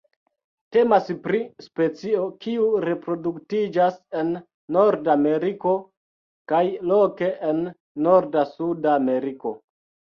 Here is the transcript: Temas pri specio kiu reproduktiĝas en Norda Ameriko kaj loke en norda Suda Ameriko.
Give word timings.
Temas 0.75 1.11
pri 1.27 1.41
specio 1.65 2.23
kiu 2.45 2.65
reproduktiĝas 2.89 4.01
en 4.23 4.33
Norda 4.79 5.15
Ameriko 5.21 5.77
kaj 6.55 6.67
loke 6.95 7.33
en 7.53 7.65
norda 8.11 8.51
Suda 8.59 9.01
Ameriko. 9.07 9.59